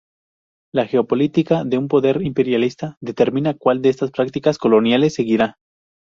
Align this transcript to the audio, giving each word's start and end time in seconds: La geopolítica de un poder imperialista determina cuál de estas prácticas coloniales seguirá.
La 0.73 0.87
geopolítica 0.87 1.63
de 1.63 1.77
un 1.77 1.87
poder 1.87 2.23
imperialista 2.23 2.97
determina 3.01 3.53
cuál 3.53 3.83
de 3.83 3.89
estas 3.89 4.09
prácticas 4.09 4.57
coloniales 4.57 5.13
seguirá. 5.13 5.59